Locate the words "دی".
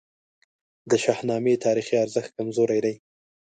2.85-2.95